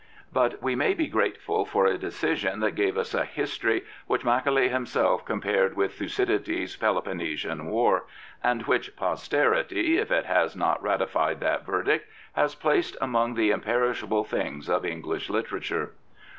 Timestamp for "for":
1.63-1.85